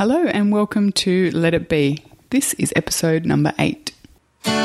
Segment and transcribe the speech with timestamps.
[0.00, 2.02] Hello and welcome to Let It Be.
[2.30, 3.92] This is episode number eight.
[4.44, 4.56] So,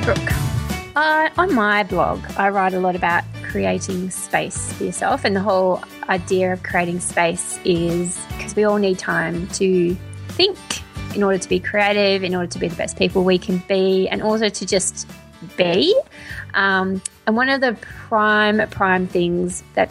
[0.00, 0.32] Brooke,
[0.96, 5.42] uh, on my blog, I write a lot about creating space for yourself, and the
[5.42, 9.94] whole idea of creating space is because we all need time to
[10.28, 10.56] think
[11.14, 14.08] in order to be creative, in order to be the best people we can be,
[14.08, 15.08] and also to just
[15.56, 15.98] be.
[16.54, 17.74] Um, and one of the
[18.08, 19.90] prime, prime things that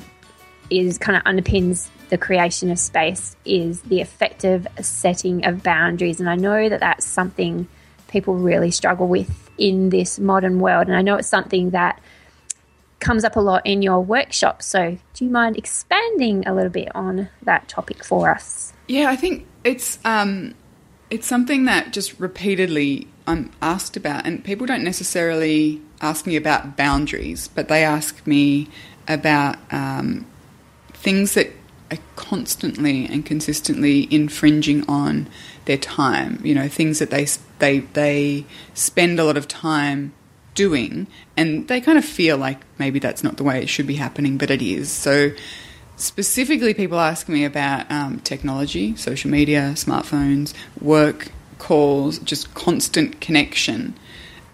[0.69, 6.19] is kind of underpins the creation of space is the effective setting of boundaries.
[6.19, 7.67] And I know that that's something
[8.07, 10.87] people really struggle with in this modern world.
[10.87, 11.99] And I know it's something that
[12.99, 14.61] comes up a lot in your workshop.
[14.61, 18.73] So, do you mind expanding a little bit on that topic for us?
[18.87, 20.55] Yeah, I think it's um,
[21.13, 26.75] it's something that just repeatedly I'm asked about, and people don't necessarily ask me about
[26.75, 28.67] boundaries, but they ask me
[29.07, 30.25] about um,
[30.91, 31.51] things that
[31.91, 35.29] are constantly and consistently infringing on
[35.65, 36.41] their time.
[36.43, 37.27] You know, things that they
[37.59, 40.13] they they spend a lot of time
[40.55, 41.05] doing,
[41.37, 44.39] and they kind of feel like maybe that's not the way it should be happening,
[44.39, 44.91] but it is.
[44.91, 45.29] So.
[45.95, 53.95] Specifically, people ask me about um, technology, social media, smartphones, work, calls, just constant connection.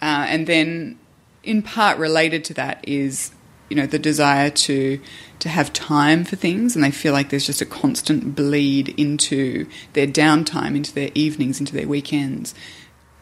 [0.02, 1.00] Uh, and then,
[1.44, 3.32] in part related to that, is
[3.70, 5.00] you know the desire to
[5.40, 9.68] to have time for things, and they feel like there's just a constant bleed into
[9.94, 12.54] their downtime, into their evenings, into their weekends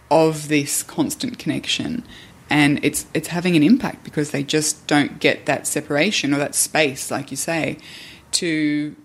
[0.10, 2.04] of this constant connection
[2.50, 6.56] and it's it's having an impact because they just don't get that separation or that
[6.56, 7.78] space, like you say,
[8.34, 8.96] to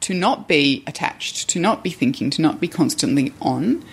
[0.00, 3.84] to not be attached, to not be thinking, to not be constantly on.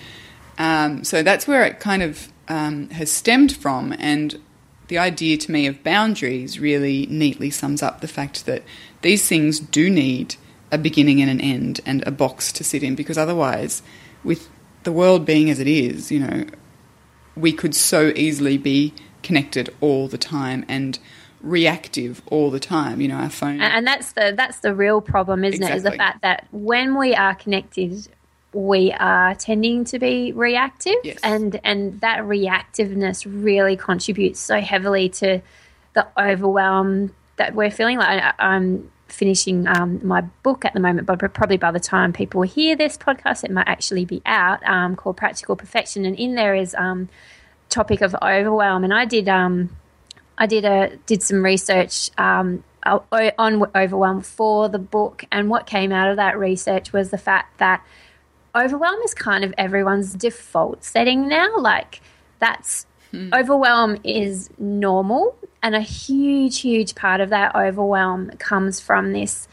[0.58, 4.42] Um, so that's where it kind of um, has stemmed from, and
[4.88, 8.64] the idea to me of boundaries really neatly sums up the fact that
[9.02, 10.36] these things do need
[10.72, 13.82] a beginning and an end and a box to sit in, because otherwise,
[14.24, 14.50] with
[14.84, 16.46] the world being as it is, you know,
[17.36, 18.94] we could so easily be
[19.24, 21.00] connected all the time and
[21.42, 23.62] reactive all the time you know our phone.
[23.62, 25.74] And that's the that's the real problem isn't exactly.
[25.74, 28.08] it is the fact that when we are connected
[28.54, 30.96] we are tending to be reactive.
[31.04, 31.20] Yes.
[31.24, 35.42] and and that reactiveness really contributes so heavily to
[35.94, 37.98] the overwhelm that we're feeling.
[37.98, 42.12] Like I, am finishing um, my book at the moment but probably by the time
[42.12, 44.68] people hear this podcast it might actually be out.
[44.68, 46.06] Um, called practical perfection.
[46.06, 47.10] And in there is um,
[47.70, 49.76] topic of overwhelm, and I did um,
[50.38, 55.92] I did a did some research um, on overwhelm for the book, and what came
[55.92, 57.84] out of that research was the fact that
[58.56, 61.58] overwhelm is kind of everyone's default setting now.
[61.58, 62.02] Like
[62.40, 63.30] that's hmm.
[63.34, 69.48] overwhelm is normal, and a huge, huge part of that overwhelm comes from this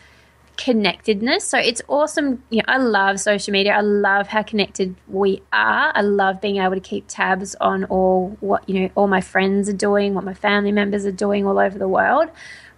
[0.56, 1.44] connectedness.
[1.44, 2.42] So it's awesome.
[2.50, 3.72] You know, I love social media.
[3.72, 5.92] I love how connected we are.
[5.94, 9.68] I love being able to keep tabs on all what, you know, all my friends
[9.68, 12.30] are doing, what my family members are doing all over the world.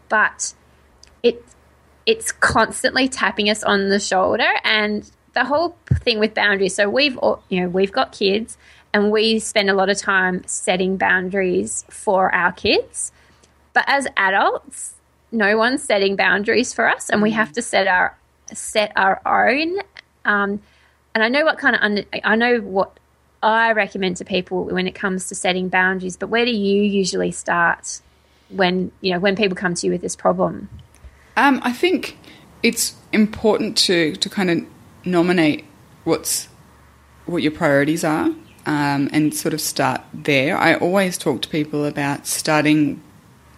[0.08, 0.54] But
[1.22, 1.42] it
[2.06, 6.74] it's constantly tapping us on the shoulder and the whole thing with boundaries.
[6.74, 8.56] So we've all, you know, we've got kids
[8.94, 13.12] and we spend a lot of time setting boundaries for our kids.
[13.72, 14.94] But as adults,
[15.32, 18.16] no one's setting boundaries for us, and we have to set our
[18.52, 19.78] set our own.
[20.24, 20.60] Um,
[21.14, 22.98] and I know what kind of under, I know what
[23.42, 26.16] I recommend to people when it comes to setting boundaries.
[26.16, 28.00] But where do you usually start
[28.48, 30.68] when you know when people come to you with this problem?
[31.36, 32.18] Um, I think
[32.62, 34.64] it's important to to kind of
[35.04, 35.64] nominate
[36.04, 36.48] what's
[37.26, 38.30] what your priorities are
[38.66, 40.56] um, and sort of start there.
[40.56, 43.02] I always talk to people about starting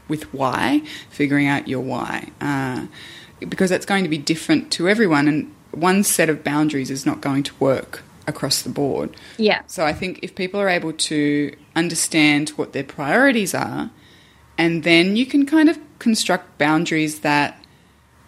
[0.09, 2.87] with why, figuring out your why, uh,
[3.49, 7.21] because that's going to be different to everyone, and one set of boundaries is not
[7.21, 9.17] going to work across the board.
[9.37, 9.63] Yeah.
[9.67, 13.91] So I think if people are able to understand what their priorities are,
[14.57, 17.65] and then you can kind of construct boundaries that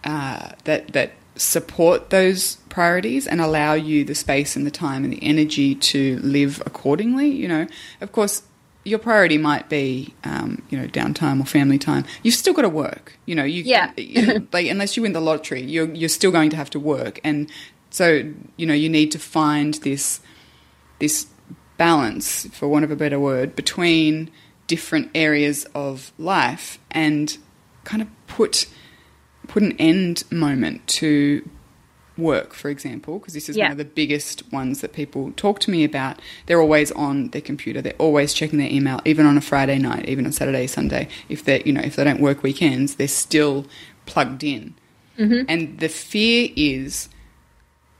[0.03, 5.13] uh, that that support those priorities and allow you the space and the time and
[5.13, 7.29] the energy to live accordingly.
[7.29, 7.67] You know,
[8.01, 8.43] of course,
[8.83, 12.05] your priority might be, um, you know, downtime or family time.
[12.23, 13.17] You've still got to work.
[13.25, 13.91] You know, you, yeah.
[13.95, 17.19] you like unless you win the lottery, you're you're still going to have to work,
[17.23, 17.49] and
[17.89, 18.23] so
[18.57, 20.21] you know you need to find this
[20.99, 21.27] this
[21.77, 24.29] balance, for want of a better word, between
[24.67, 27.37] different areas of life and
[27.83, 28.67] kind of put
[29.47, 31.47] put an end moment to
[32.21, 33.65] work, for example, because this is Yeah.
[33.65, 36.21] one of the biggest ones that people talk to me about.
[36.45, 37.81] They're always on their computer.
[37.81, 41.07] They're always checking their email, even on a Friday night, even on Saturday, Sunday.
[41.27, 43.65] If they, you know, if they don't work weekends, they're still
[44.05, 44.75] plugged in.
[45.19, 45.45] Mm-hmm.
[45.49, 47.09] And the fear is,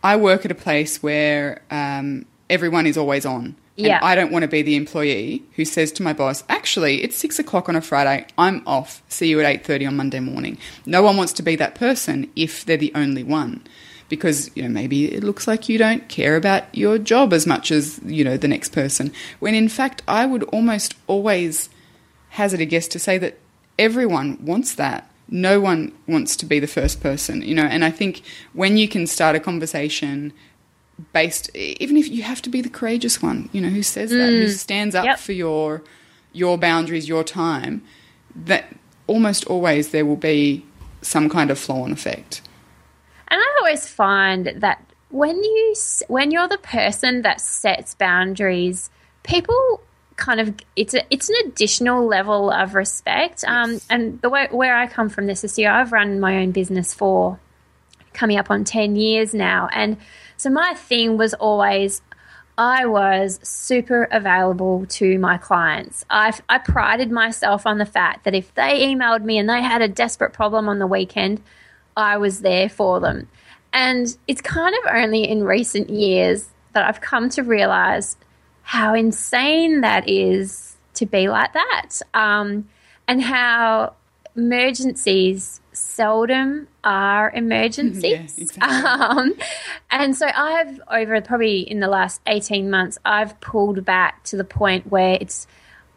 [0.04, 3.56] I work at a place where um, everyone is always on.
[3.78, 4.00] And Yeah.
[4.04, 7.40] I don't want to be the employee who says to my boss, "Actually, it's six
[7.40, 8.26] o'clock on a Friday.
[8.38, 9.02] I'm off.
[9.08, 12.30] See you at eight thirty on Monday morning." No one wants to be that person
[12.36, 13.62] if they're the only one,
[14.12, 17.72] because you know maybe it looks like you don't care about your job as much
[17.72, 19.12] as you know the next person.
[19.40, 21.72] When in fact, I would almost always
[22.30, 23.40] hazard a guess to say that
[23.80, 25.10] everyone wants that.
[25.28, 27.64] No one wants to be the first person, you know.
[27.64, 28.22] And I think
[28.54, 30.34] when you can start a conversation
[31.14, 34.30] based even if you have to be the courageous one you know who says that
[34.30, 34.50] who mm.
[34.50, 35.18] stands up Yep.
[35.18, 35.82] for your
[36.32, 37.82] your boundaries your time
[38.36, 38.66] that
[39.08, 40.64] almost always there will be
[41.02, 42.44] some kind of flow on effect
[43.32, 45.74] And I always find that when you
[46.10, 48.90] when you're the person that sets boundaries,
[49.24, 49.82] people
[50.18, 53.44] kind of it's a, it's an additional level of respect.
[53.48, 56.40] Um, and the way where I come from this is, you know, I've run my
[56.40, 57.40] own business for
[58.14, 59.96] coming up on ten years now, and
[60.36, 62.02] so my thing was always.
[62.58, 66.06] I was super available to my clients.
[66.12, 69.82] I, I prided myself on the fact that if they emailed me and they had
[69.82, 71.42] a desperate problem on the weekend,
[71.96, 73.28] I was there for them.
[73.74, 78.18] And it's kind of only in recent years that I've come to realize
[78.64, 82.02] how insane that is to be like that.
[82.14, 82.68] Um,
[83.08, 83.94] and how
[84.36, 88.04] emergencies seldom are emergencies.
[88.38, 88.62] Yeah, exactly.
[88.62, 89.34] um,
[89.90, 94.44] and so I've, over probably in the last 18 months, I've pulled back to the
[94.44, 95.48] point where it's,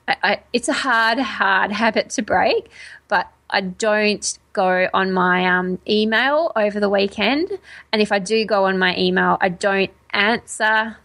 [0.08, 2.68] I, I, it's a hard, hard habit to break,
[3.08, 7.50] but I don't go on my um, email over the weekend.
[7.92, 10.96] And if I do go on my email, I don't answer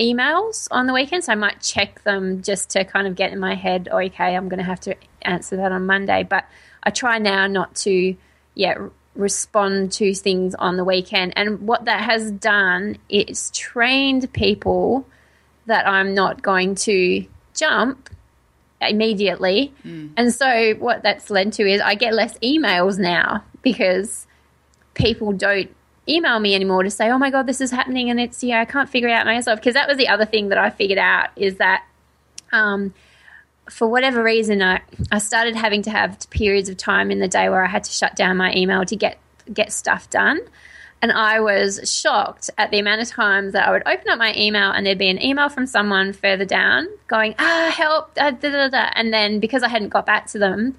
[0.00, 1.24] emails on the weekend.
[1.24, 4.48] So I might check them just to kind of get in my head, okay, I'm
[4.48, 6.22] going to have to answer that on Monday.
[6.22, 6.46] But
[6.82, 8.16] I try now not to,
[8.54, 11.34] yeah, respond to things on the weekend.
[11.36, 15.06] And what that has done is trained people
[15.66, 18.08] that I'm not going to jump
[18.80, 19.72] immediately.
[20.16, 24.26] And so what that's led to is I get less emails now because
[24.94, 25.70] people don't
[26.08, 28.64] email me anymore to say, "Oh my god, this is happening," and it's yeah, I
[28.64, 29.58] can't figure it out myself.
[29.60, 31.84] Because that was the other thing that I figured out is that,
[32.52, 32.94] um,
[33.68, 34.80] for whatever reason, I
[35.10, 37.90] I started having to have periods of time in the day where I had to
[37.90, 39.18] shut down my email to get
[39.52, 40.40] get stuff done.
[41.02, 44.34] And I was shocked at the amount of times that I would open up my
[44.34, 48.50] email and there'd be an email from someone further down going, ah, help, uh, da,
[48.50, 48.90] da, da.
[48.94, 50.74] and then because I hadn't got back to them,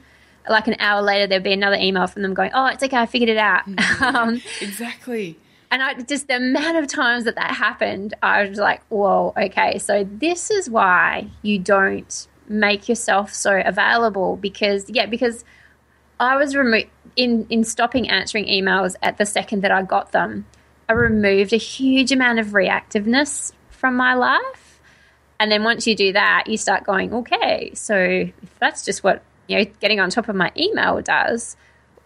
[0.49, 3.05] like an hour later, there'd be another email from them going, oh, it's okay, I
[3.05, 3.63] figured it out.
[4.01, 5.37] um, exactly
[5.71, 9.79] and I just the amount of times that that happened, I was like, whoa, okay,
[9.79, 15.43] so this is why you don't make yourself so available because yeah, because
[16.19, 20.45] I was removed in in stopping answering emails at the second that I got them.
[20.89, 24.79] I removed a huge amount of reactiveness from my life.
[25.39, 29.21] And then once you do that, you start going, okay, so if that's just what,
[29.47, 31.55] you know, getting on top of my email does,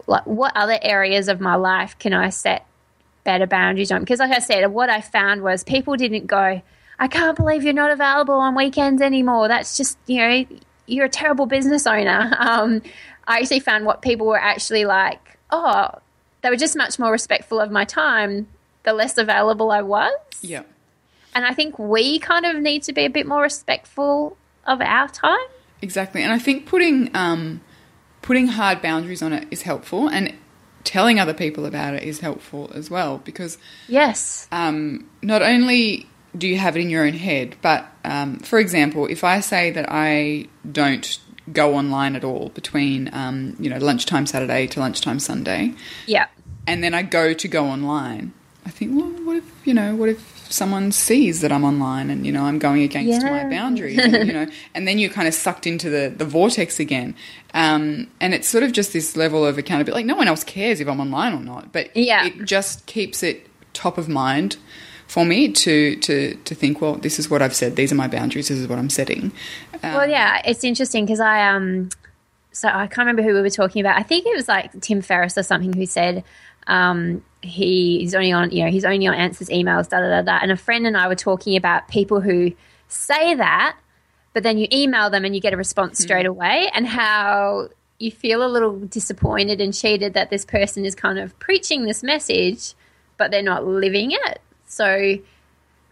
[0.06, 2.66] like what other areas of my life can I set
[3.24, 4.00] better boundaries on?
[4.00, 6.60] Because like I said, what I found was people didn't go,
[6.98, 9.48] I can't believe you're not available on weekends anymore.
[9.48, 10.44] That's just, you know,
[10.86, 12.36] you're a terrible business owner.
[12.38, 12.82] Um,
[13.26, 15.88] I actually found what people were actually like, oh,
[16.42, 18.48] they were just much more respectful of my time
[18.84, 20.12] the less available I was.
[20.40, 20.62] yeah
[21.34, 24.36] And I think we kind of need to be a bit more respectful
[24.66, 25.46] of our time.
[25.80, 27.60] Exactly, and I think putting um,
[28.22, 30.34] putting hard boundaries on it is helpful, and
[30.84, 33.56] telling other people about it is helpful as well because
[33.88, 34.48] Yes.
[34.50, 39.06] um, not only do you have it in your own head, but um, for example,
[39.06, 41.18] if I say that I don't
[41.52, 45.72] go online at all between um, you know lunchtime Saturday to lunchtime Sunday,
[46.06, 46.26] Yeah.
[46.66, 48.32] and then I go to go online,
[48.66, 52.26] I think, well, what if you know, what if someone sees that I'm online and
[52.26, 53.48] you know I'm going against my Yeah.
[53.48, 57.14] boundaries, and, you know, and then you're kind of sucked into the the vortex again,
[57.54, 59.98] um, and it's sort of just this level of accountability.
[60.00, 62.26] Like no one else cares if I'm online or not, but Yeah.
[62.26, 64.56] it just keeps it top of mind
[65.12, 67.76] for me to to to think, well, this is what I've said.
[67.76, 68.48] These are my boundaries.
[68.48, 69.30] This is what I'm setting.
[69.82, 71.90] Um, Well, yeah, it's interesting because I um,
[72.52, 73.98] so I can't remember who we were talking about.
[73.98, 76.24] I think it was like Tim Ferriss or something who said
[76.66, 80.38] um, he's only on you know he's only on answers emails da da da da.
[80.40, 82.52] And a friend and I were talking about people who
[82.88, 83.76] say that,
[84.32, 88.10] but then you email them and you get a response straight away, and how you
[88.10, 92.72] feel a little disappointed and cheated that this person is kind of preaching this message.
[93.18, 94.40] but they're not living it.
[94.72, 95.18] So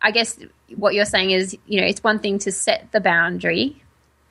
[0.00, 0.38] I guess
[0.74, 3.82] what you're saying is, you know, it's one thing to set the boundary,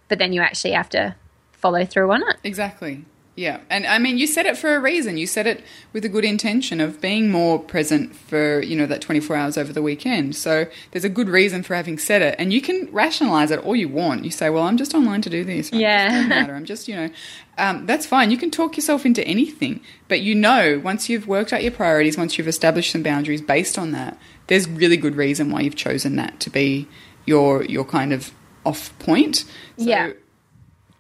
[0.08, 1.16] but then you actually have to
[1.52, 2.38] follow through on it.
[2.44, 3.06] Exactly.
[3.40, 3.62] Yeah.
[3.70, 5.18] And I mean, you said it for a reason.
[5.18, 9.00] You said it with a good intention of being more present for, you know, that
[9.00, 10.36] 24 hours over the weekend.
[10.36, 12.36] So there's a good reason for having said it.
[12.38, 14.26] And you can rationalize it all you want.
[14.26, 15.72] You say, well, I'm just online to do this.
[15.72, 16.50] Yeah.
[16.54, 17.10] I'm just, you know,
[17.58, 18.30] um, that's fine.
[18.30, 19.80] You can talk yourself into anything.
[20.10, 23.78] But you know, once you've worked out your priorities, once you've established some boundaries based
[23.78, 26.90] on that, there's really good reason why you've chosen that to be
[27.26, 28.34] your, your kind of
[28.66, 29.38] off point.
[29.38, 29.46] So,
[29.78, 30.12] Yeah.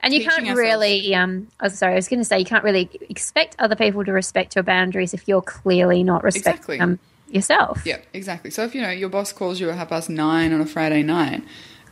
[0.01, 2.89] And you can't really, um, oh, sorry, I was going to say, you can't really
[3.10, 6.77] expect other people to respect your boundaries if you're clearly not respecting Exactly.
[6.77, 7.82] them yourself.
[7.86, 8.50] Yeah, exactly.
[8.51, 11.03] So if you know your boss calls you at half past nine on a Friday
[11.03, 11.44] night,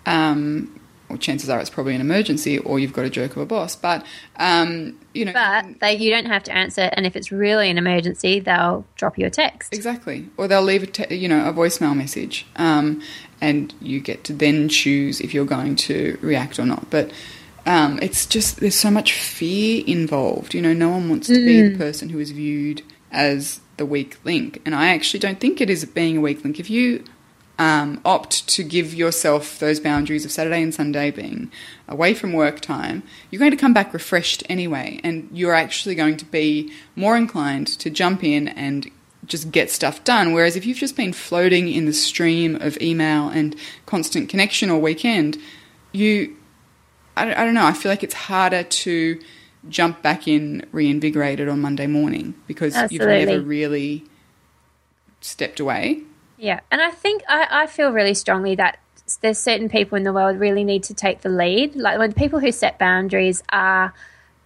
[0.06, 3.46] um, well, chances are it's probably an emergency, or you've got a jerk of a
[3.46, 3.76] boss.
[3.76, 4.06] But
[4.38, 7.78] um, you know, But they, you don't have to answer, and if it's really an
[7.78, 9.74] emergency, they'll drop you a text.
[9.74, 13.02] exactly, or they'll leave a te- you know a voicemail message, um,
[13.40, 16.90] and you get to then choose if you're going to react or not.
[16.90, 17.12] But
[17.68, 20.54] um, it's just there's so much fear involved.
[20.54, 22.82] You know, no one wants to be the person who is viewed
[23.12, 26.60] as the weak link, and I actually don't think it is being a weak link.
[26.60, 27.04] If you
[27.60, 31.52] um, opt to give yourself those boundaries of Saturday and Sunday being
[31.88, 36.16] away from work time, you're going to come back refreshed anyway, and you're actually going
[36.18, 38.90] to be more inclined to jump in and
[39.26, 40.32] just get stuff done.
[40.32, 44.80] Whereas if you've just been floating in the stream of email and constant connection all
[44.80, 45.38] weekend,
[45.92, 46.38] you,
[47.18, 49.20] I, don't- I don't know, I feel like it's harder to
[49.70, 54.06] jump back in reinvigorated on Monday morning because you've never really
[55.22, 56.04] stepped away.
[56.38, 58.80] Yeah, and I think I, I feel really strongly that
[59.22, 61.76] there's certain people in the world really need to take the lead.
[61.76, 63.94] Like when people who set boundaries are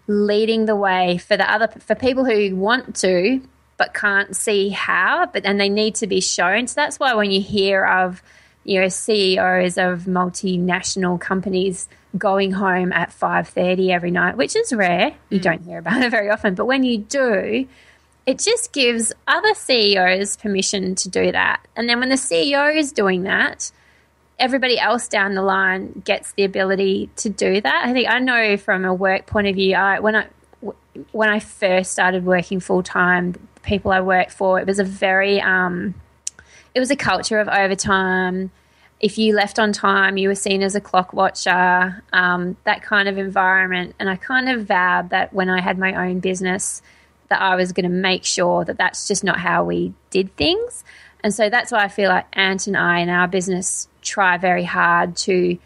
[0.08, 3.42] leading the way for the other for people who want to
[3.78, 6.68] but can't see how, but then they need to be shown.
[6.68, 8.22] So that's why when you hear of
[8.64, 11.88] you know CEOs of multinational companies
[12.18, 15.14] going home at 5:30 every night, which is rare.
[15.30, 17.68] You don't hear about it very often, but when you do,
[18.26, 21.66] it just gives other CEOs permission to do that.
[21.76, 23.72] And then when the CEO is doing that,
[24.40, 27.86] everybody else down the line gets the ability to do that.
[27.86, 30.28] I think I know from a work point of view, I, when I
[31.14, 34.84] when I first started working full time, the people I worked for, it was a
[34.84, 35.96] very um,
[36.76, 38.52] it was a culture of overtime.
[39.02, 43.10] If you left on time, you were seen as a clock watcher, um, that kind
[43.10, 43.96] of environment.
[44.00, 46.84] And I kind of vowed that when I had my own business,
[47.30, 50.84] that I was going to make sure that that's just not how we did things.
[51.24, 54.64] And so that's why I feel like Ant and I in our business try very
[54.64, 55.58] hard to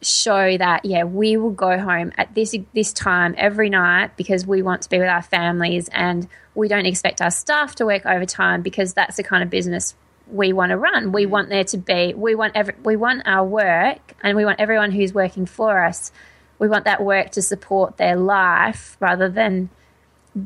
[0.00, 4.60] show that yeah we will go home at this this time every night because we
[4.60, 8.60] want to be with our families and we don't expect our staff to work overtime
[8.60, 9.94] because that's the kind of business
[10.30, 13.44] we want to run we want there to be we want every, we want our
[13.46, 16.10] work and we want everyone who's working for us
[16.58, 19.68] we want that work to support their life rather than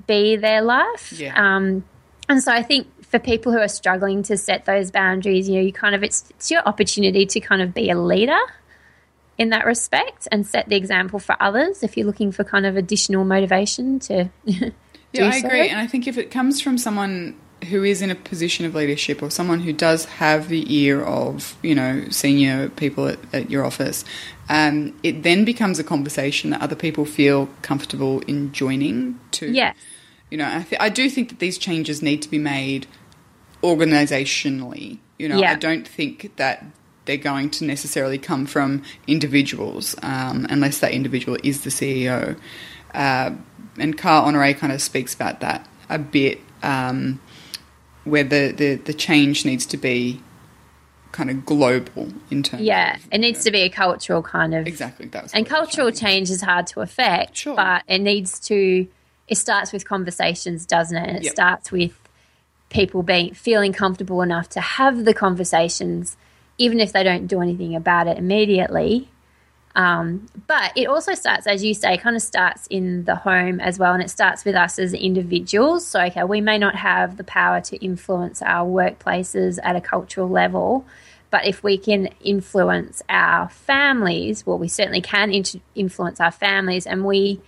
[0.06, 1.35] be their life Yeah.
[1.56, 1.85] um,
[2.28, 5.62] and so I think for people who are struggling to set those boundaries, you know,
[5.62, 8.37] you kind of it's, it's your opportunity to kind of be a leader
[9.38, 12.76] in that respect and set the example for others if you're looking for kind of
[12.76, 14.28] additional motivation to
[15.14, 15.47] Yeah, I so.
[15.47, 15.70] agree.
[15.70, 17.35] And I think if it comes from someone
[17.70, 21.56] who is in a position of leadership or someone who does have the ear of,
[21.62, 24.04] you know, senior people at, at your office,
[24.48, 29.50] um, it then becomes a conversation that other people feel comfortable in joining to.
[29.50, 29.74] Yeah.
[30.30, 32.86] You know, I, th- I do think that these changes need to be made
[33.62, 34.98] organizationally.
[35.18, 35.52] You know, Yeah.
[35.52, 36.64] I don't think that
[37.04, 42.38] they're going to necessarily come from individuals um, unless that individual is the CEO.
[42.94, 43.30] Uh,
[43.78, 47.20] and Carl Honore kind of speaks about that a bit, um,
[48.10, 50.20] where the, the, the change needs to be
[51.12, 54.66] kind of global in terms yeah of, it needs to be a cultural kind of
[54.66, 57.56] exactly that and what I was cultural change is hard to affect Sure.
[57.56, 58.86] but it needs to
[59.26, 61.32] it starts with conversations doesn't it and it Yep.
[61.32, 61.98] starts with
[62.68, 66.16] people being feeling comfortable enough to have the conversations
[66.58, 69.08] even if they don't do anything about it immediately
[69.78, 73.78] um, but it also starts as you say kind of starts in the home as
[73.78, 75.87] well and it starts with us as individuals.
[75.87, 80.28] So okay we may not have the power to influence our workplaces at a cultural
[80.28, 80.85] level
[81.30, 86.85] but if we can influence our families well we certainly can int- influence our families
[86.85, 87.40] and we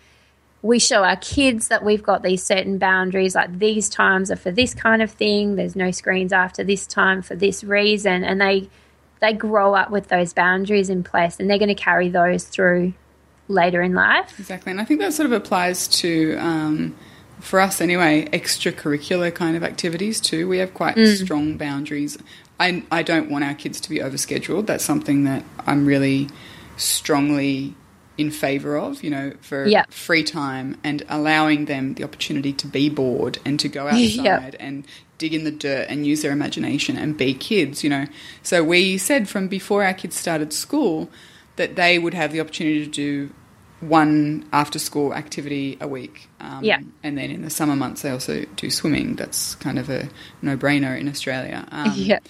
[0.62, 4.52] we show our kids that we've got these certain boundaries like these times are for
[4.52, 8.68] this kind of thing there's no screens after this time for this reason and they
[9.20, 12.94] they grow up with those boundaries in place and they're going to carry those through
[13.48, 16.94] later in life Exactly, and I think that sort of applies to um,
[17.40, 20.48] for us anyway, extracurricular kind of activities too.
[20.48, 21.16] We have quite mm.
[21.24, 22.18] strong boundaries.
[22.58, 24.66] I, I don't want our kids to be overscheduled.
[24.66, 26.28] That's something that I'm really
[26.76, 27.74] strongly
[28.18, 29.84] in favor of, you know, for yeah.
[29.88, 34.50] free time and allowing them the opportunity to be bored and to go outside yeah.
[34.58, 34.86] and
[35.20, 38.06] dig in the dirt and use their imagination and be kids, you know.
[38.42, 41.08] So we said from before our kids started school
[41.56, 43.30] that they would have the opportunity to do
[43.80, 46.28] one after school activity a week.
[46.40, 46.80] Um, yeah.
[47.02, 49.16] And then in the summer months, they also do swimming.
[49.16, 50.08] That's kind of a
[50.42, 51.66] no brainer in Australia.
[51.70, 52.20] Um, yeah.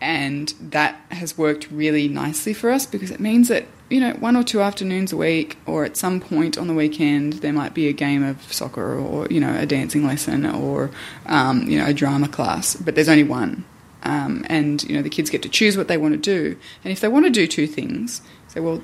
[0.00, 4.34] And that has worked really nicely for us because it means that, you know, one
[4.34, 7.86] or two afternoons a week or at some point on the weekend, there might be
[7.88, 10.90] a game of soccer or, you know, a dancing lesson or,
[11.26, 13.64] um, you know, a drama class, but there's only one.
[14.02, 16.56] Um, and, you know, the kids get to choose what they want to do.
[16.82, 18.82] And if they want to do two things, say, well,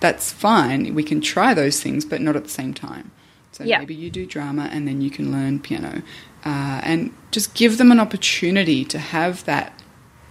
[0.00, 0.94] that's fine.
[0.94, 3.10] We can try those things, but not at the same time.
[3.52, 3.78] So yeah.
[3.78, 6.02] maybe you do drama and then you can learn piano.
[6.44, 9.77] Uh, and just give them an opportunity to have that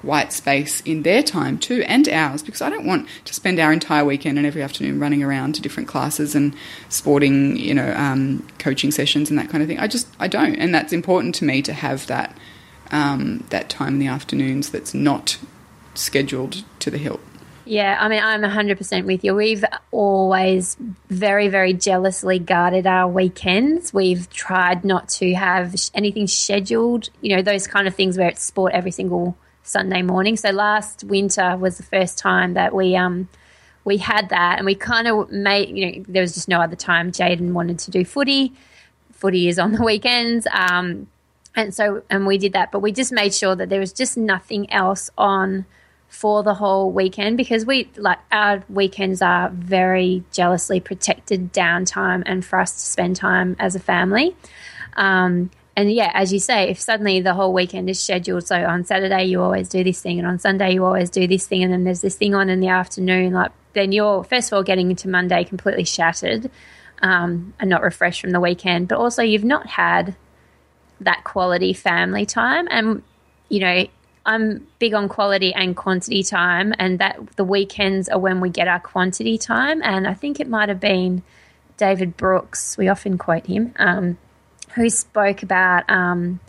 [0.08, 3.72] white space in their time too and ours because I don't want to spend our
[3.72, 6.56] entire weekend and every afternoon running around to different classes and
[6.90, 9.80] sporting, you know, um, coaching sessions and that kind of thing.
[9.80, 12.36] I just I don't, and that's important to me to have that
[12.92, 15.38] um, that time in the afternoons that's not
[15.94, 17.20] scheduled to the hilt.
[17.66, 19.36] Yeah, I mean, I'm 100% with you.
[19.36, 20.78] We've always
[21.10, 23.94] very, very jealously guarded our weekends.
[23.94, 28.42] We've tried not to have anything scheduled, you know, those kind of things where it's
[28.42, 29.38] sport every single
[29.68, 30.38] Sunday morning.
[30.38, 33.28] So last winter was the first time that we, um,
[33.84, 36.76] we had that and we kind of made, you know, there was just no other
[36.76, 37.12] time.
[37.12, 38.54] Jaden wanted to do footy.
[39.12, 40.48] Footy is on the weekends.
[40.52, 41.08] Um,
[41.56, 44.18] and so, and we did that, but we just made sure that there was just
[44.18, 45.66] nothing else on
[46.08, 52.46] for the whole weekend because we like our weekends are very jealously protected downtime and
[52.46, 54.36] for us to spend time as a family.
[54.94, 58.84] Um, and yeah, as you say, if suddenly the whole weekend is scheduled, so on
[58.84, 61.72] Saturday you always do this thing, and on Sunday you always do this thing, and
[61.72, 64.90] then there's this thing on in the afternoon, like then you're first of all getting
[64.90, 66.50] into Monday completely shattered
[67.04, 70.16] um, and not refreshed from the weekend, but also you've not had
[71.00, 72.68] that quality family time.
[72.72, 73.04] And
[73.50, 73.86] you know,
[74.26, 78.68] I'm big on quality and quantity time, and that the weekends are when we get
[78.68, 79.84] our quantity time.
[79.84, 81.22] And I think it might have been
[81.78, 82.78] David Brooks.
[82.80, 84.18] We often quote him, um,
[84.78, 86.40] who spoke about um,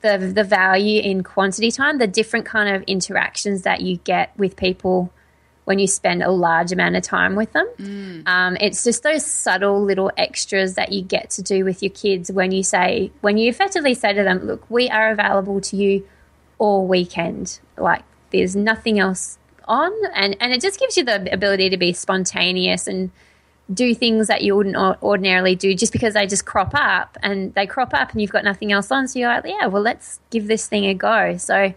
[0.00, 4.56] the the value in quantity time, the different kind of interactions that you get with
[4.56, 5.12] people
[5.64, 7.68] when you spend a large amount of time with them.
[7.78, 8.26] Mm.
[8.26, 12.32] Um, it's just those subtle little extras that you get to do with your kids
[12.32, 16.04] when you say, when you effectively say to them, look, we are available to you
[16.58, 17.60] all weekend.
[17.78, 21.92] Like there's nothing else on, and and it just gives you the ability to be
[21.92, 23.10] spontaneous and
[23.72, 27.66] do things that you wouldn't ordinarily do just because they just crop up and they
[27.66, 29.08] crop up and you've got nothing else on.
[29.08, 31.36] So you're like, yeah, well, let's give this thing a go.
[31.36, 31.72] So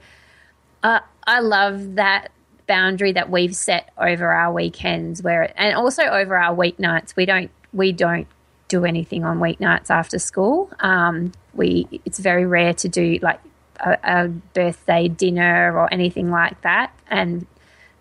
[0.84, 2.32] uh, I love that
[2.68, 7.16] boundary that we've set over our weekends where and also over our weeknights.
[7.16, 8.28] We don't we don't
[8.68, 10.72] do anything on weeknights after school.
[10.80, 13.40] Um, we it's very rare to do like
[13.80, 16.92] a, a birthday dinner or anything like that.
[17.08, 17.46] And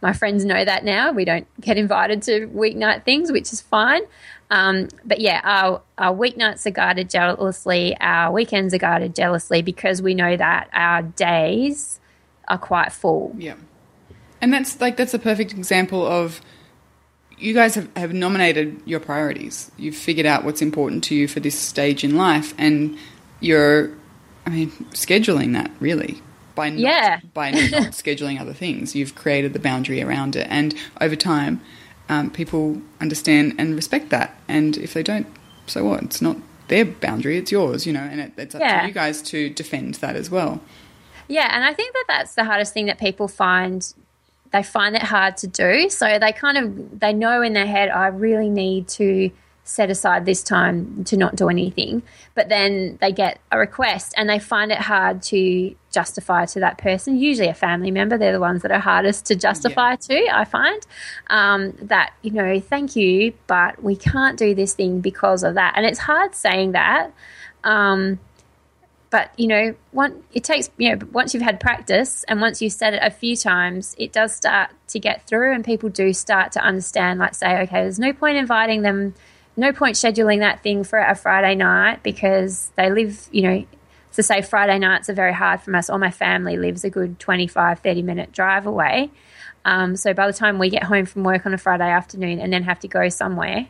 [0.05, 1.13] my friends know that now.
[1.13, 4.03] We don't get invited to weeknight things, which is fine.
[4.51, 10.03] Um, but yeah, our, our weeknights are guarded jealously, our weekends are guarded jealously because
[10.03, 11.99] we know that our days
[12.47, 13.35] are quite full.
[13.39, 13.55] Yeah.
[14.43, 16.43] And that's like, that's a perfect example of
[17.39, 19.71] you guys have, have nominated your priorities.
[19.79, 22.99] You've figured out what's important to you for this stage in life, and
[23.41, 23.91] you're
[24.47, 26.21] I mean, scheduling that really
[26.55, 27.21] by not, yeah.
[27.33, 27.63] by not
[27.93, 31.61] scheduling other things, you've created the boundary around it, and over time,
[32.09, 34.37] um, people understand and respect that.
[34.49, 35.27] And if they don't,
[35.67, 36.03] so what?
[36.03, 36.37] It's not
[36.69, 38.03] their boundary; it's yours, you know.
[38.03, 38.83] And it, it's up yeah.
[38.83, 40.61] to you guys to defend that as well.
[41.29, 43.93] Yeah, and I think that that's the hardest thing that people find.
[44.53, 47.89] They find it hard to do, so they kind of they know in their head,
[47.89, 49.31] I really need to
[49.65, 52.03] set aside this time to not do anything.
[52.35, 56.77] But then they get a request and they find it hard to justify to that
[56.77, 58.19] person, usually a family member.
[58.19, 59.97] They're the ones that are hardest to justify yeah.
[59.97, 60.87] to, I find.
[61.29, 65.73] Um, that, you know, thank you, but we can't do this thing because of that.
[65.77, 67.13] And it's hard saying that.
[67.65, 68.21] Um,
[69.15, 72.73] but you know, one, it takes you know once you've had practice and once you've
[72.73, 76.51] said it a few times, it does start to get through, and people do start
[76.53, 77.21] to understand.
[77.21, 79.15] Like, say, okay, there's no point inviting them
[79.57, 83.67] no point scheduling that thing for a Friday night because they live, you know,
[84.13, 85.91] to say Friday nights are very hard from us.
[85.91, 89.11] All my family lives a good 25, 30 minute drive away.
[89.65, 92.53] Um, so by the time we get home from work on a Friday afternoon and
[92.53, 93.69] then have to go somewhere,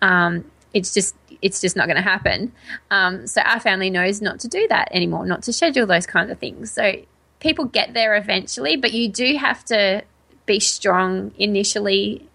[0.00, 2.52] um, it's just it's just not going to happen.
[2.90, 6.30] Um, so our family knows not to do that anymore, not to schedule those kinds
[6.30, 6.72] of things.
[6.72, 6.94] So
[7.40, 10.02] people get there eventually, but you do have to
[10.46, 12.28] be strong initially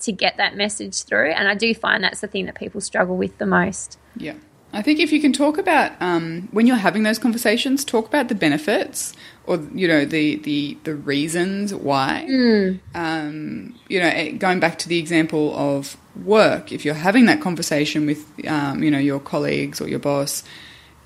[0.00, 1.30] to get that message through.
[1.30, 3.98] And I do find that's the thing that people struggle with the most.
[4.16, 4.34] Yeah.
[4.72, 8.28] I think if you can talk about um, when you're having those conversations, talk about
[8.28, 9.14] the benefits
[9.46, 12.24] or you know the the the reasons why.
[12.28, 12.78] Mm.
[12.94, 17.40] Um, you know, eh, going back to the example of work, if you're having that
[17.40, 20.44] conversation with um, you know your colleagues or your boss,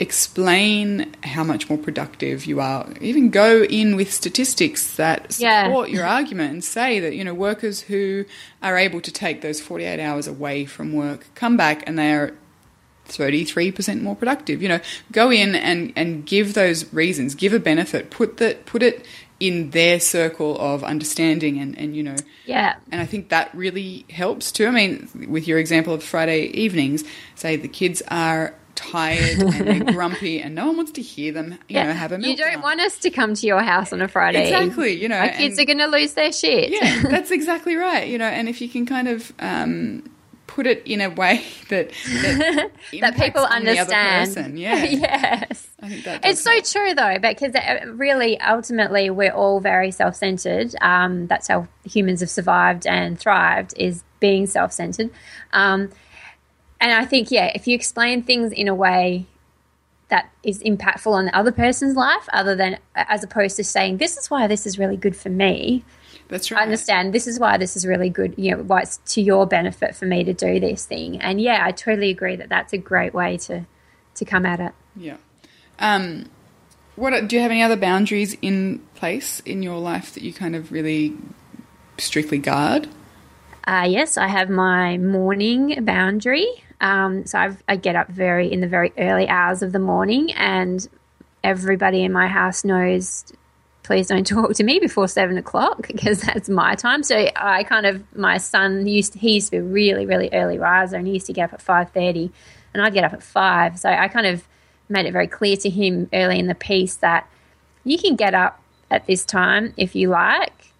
[0.00, 2.88] explain how much more productive you are.
[3.00, 5.94] Even go in with statistics that support yeah.
[5.94, 8.24] your argument and say that you know workers who
[8.62, 12.34] are able to take those 48 hours away from work come back and they are
[13.08, 14.62] 33% more productive.
[14.62, 14.80] You know,
[15.12, 19.06] go in and, and give those reasons, give a benefit, put the put it
[19.40, 22.14] in their circle of understanding and, and you know
[22.46, 26.44] yeah and i think that really helps too i mean with your example of friday
[26.46, 27.02] evenings
[27.34, 31.52] say the kids are tired and they're grumpy and no one wants to hear them
[31.52, 31.84] you yeah.
[31.84, 34.44] know have a you don't want us to come to your house on a friday
[34.44, 38.08] exactly you know our kids are going to lose their shit yeah that's exactly right
[38.08, 40.02] you know and if you can kind of um,
[40.54, 41.90] put it in a way that
[42.22, 44.58] that, that people understand.
[44.58, 44.84] Yeah.
[44.84, 45.68] yes.
[45.82, 50.74] it's so true though, because uh, really, ultimately, we're all very self-centered.
[50.80, 55.10] Um, that's how humans have survived and thrived is being self-centered.
[55.52, 55.90] Um,
[56.84, 59.24] and I think, yeah, if you explain things in a way
[60.10, 64.18] that is impactful on the other person's life, other than as opposed to saying, "This
[64.18, 65.82] is why this is really good for me."
[66.28, 66.60] That's right.
[66.60, 69.46] I understand this is why this is really good, you know, why it's to your
[69.46, 71.18] benefit for me to do this thing.
[71.22, 73.64] And yeah, I totally agree that that's a great way to
[74.16, 74.72] to come at it.
[74.94, 75.16] Yeah.
[75.78, 76.26] Um,
[76.96, 80.54] what do you have any other boundaries in place in your life that you kind
[80.54, 81.16] of really
[81.96, 82.88] strictly guard?
[83.66, 86.63] Uh, yes, I have my morning boundary.
[86.80, 90.32] Um, so I've, I get up very in the very early hours of the morning,
[90.32, 90.86] and
[91.42, 93.24] everybody in my house knows
[93.84, 97.04] please don't talk to me before seven o'clock because that's my time.
[97.04, 100.28] So I kind of my son used to, he used to be a really really
[100.32, 102.32] early riser and he used to get up at five thirty,
[102.72, 103.78] and I'd get up at five.
[103.78, 104.48] So I kind of
[104.88, 107.28] made it very clear to him early in the piece that
[107.84, 108.60] you can get up
[108.90, 110.72] at this time if you like,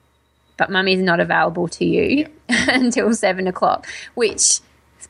[0.57, 2.67] but mummy's not available to you yeah.
[2.69, 4.61] until seven o'clock, which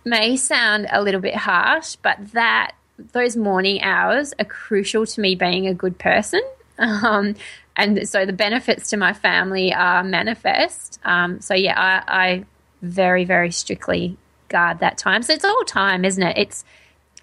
[0.05, 2.73] may sound a little bit harsh, but that
[3.13, 6.43] those morning hours are crucial to me being a good person.
[6.77, 7.37] Um,
[7.77, 10.99] and so the benefits to my family are manifest.
[11.05, 12.45] Um, so yeah, I, I,
[12.83, 14.17] very very strictly
[14.49, 15.23] guard that time.
[15.23, 16.37] So it's all time, isn't it?
[16.37, 16.65] It's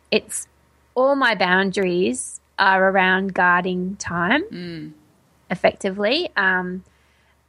[0.10, 0.48] it's
[0.96, 4.92] all my boundaries are around guarding time mm.
[5.50, 6.30] effectively.
[6.38, 6.84] Um,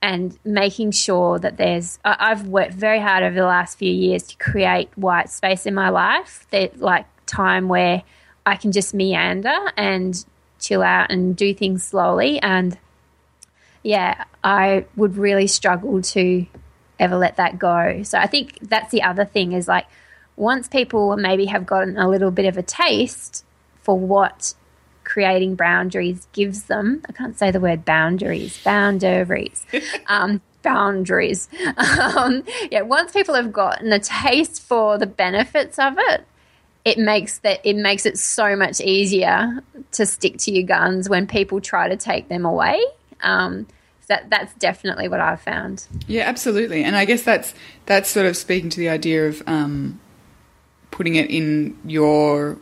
[0.03, 4.37] and making sure that there's I've worked very hard over the last few years to
[4.37, 8.03] create white space in my life that like time where
[8.45, 10.23] I can just meander and
[10.59, 12.77] chill out and do things slowly and
[13.85, 16.47] yeah, I would really struggle to
[16.99, 18.03] ever let that go.
[18.05, 19.87] So I think that's the other thing is like
[20.37, 23.45] once people maybe have gotten a little bit of a taste
[23.83, 24.55] for what
[25.13, 29.67] creating boundaries gives them, I can't say the word boundaries, boundaries.
[30.07, 31.51] um, boundaries.
[31.77, 36.25] Um, yeah, once people have gotten a taste for the benefits of it,
[36.87, 41.27] it makes that it makes it so much easier to stick to your guns when
[41.27, 42.83] people try to take them away.
[43.23, 43.67] Um,
[44.07, 45.87] that that's definitely what I've found.
[46.07, 47.53] Yeah, absolutely, and I guess that's
[47.85, 50.01] that's sort of speaking to the idea of um,
[50.91, 52.57] putting it in your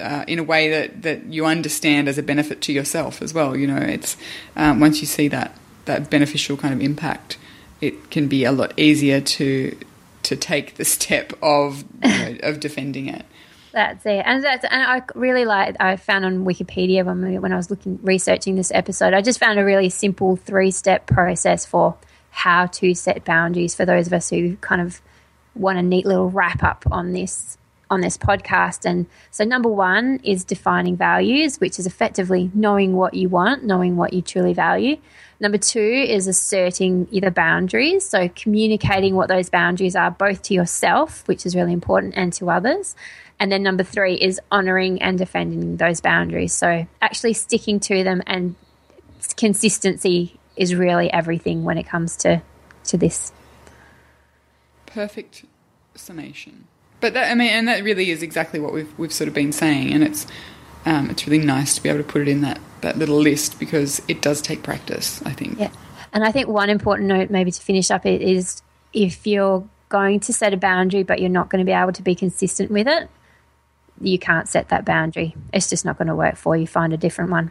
[0.00, 3.56] uh, in a way that, that you understand as a benefit to yourself as well.
[3.56, 4.16] You know, it's
[4.56, 7.36] um, once you see that that beneficial kind of impact,
[7.80, 9.76] it can be a lot easier to
[10.22, 13.24] to take the step of you know, of defending it.
[13.72, 15.76] That's it, and that's and I really like.
[15.80, 19.40] I found on Wikipedia when we, when I was looking researching this episode, I just
[19.40, 21.96] found a really simple three step process for
[22.30, 25.00] how to set boundaries for those of us who kind of
[25.54, 27.58] want a neat little wrap up on this
[27.90, 28.84] on this podcast.
[28.84, 33.96] And so, number one is defining values, which is effectively knowing what you want, knowing
[33.96, 34.96] what you truly value.
[35.40, 41.26] Number two is asserting either boundaries, so communicating what those boundaries are both to yourself,
[41.26, 42.94] which is really important, and to others.
[43.40, 46.52] And then number three is honoring and defending those boundaries.
[46.52, 48.54] So actually sticking to them and
[49.36, 52.42] consistency is really everything when it comes to
[52.84, 53.32] to this.
[54.86, 55.46] Perfect
[55.94, 56.68] summation.
[57.04, 59.52] But that I mean, and that really is exactly what we've we've sort of been
[59.52, 60.26] saying, and it's
[60.86, 63.58] um, it's really nice to be able to put it in that that little list
[63.58, 65.20] because it does take practice.
[65.26, 65.60] I think.
[65.60, 65.70] Yeah,
[66.14, 68.62] and I think one important note, maybe to finish up, is
[68.94, 72.02] if you're going to set a boundary, but you're not going to be able to
[72.02, 73.10] be consistent with it,
[74.00, 75.36] you can't set that boundary.
[75.52, 76.66] It's just not going to work for you.
[76.66, 77.50] Find a different one.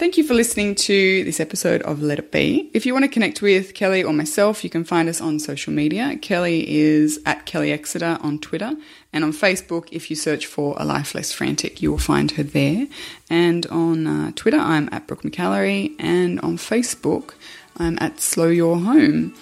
[0.00, 2.70] Thank you for listening to this episode of Let It Be.
[2.72, 5.74] If you want to connect with Kelly or myself, you can find us on social
[5.74, 6.16] media.
[6.16, 8.72] Kelly is at Kelly Exeter on Twitter,
[9.12, 12.42] and on Facebook, if you search for A Life Less Frantic, you will find her
[12.42, 12.86] there.
[13.28, 17.34] And on uh, Twitter, I'm at Brooke McAlary, and on Facebook,
[17.76, 19.34] I'm at Slow Your Home.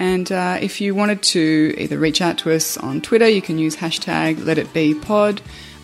[0.00, 3.60] And uh, if you wanted to either reach out to us on Twitter, you can
[3.60, 5.40] use hashtag Let It Be Pod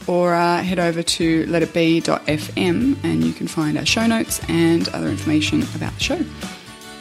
[0.06, 5.08] or uh, head over to letitbe.fm and you can find our show notes and other
[5.08, 6.24] information about the show.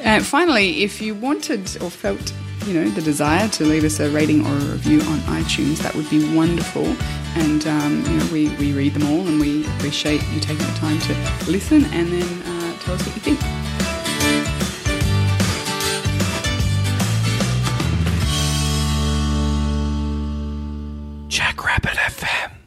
[0.02, 2.34] And finally, if you wanted or felt
[2.66, 5.94] you know the desire to leave us a rating or a review on iTunes, that
[5.96, 6.86] would be wonderful.
[7.36, 10.74] And um, you know we, we read them all and we appreciate you taking the
[10.74, 13.75] time to listen and then uh, tell us what you think.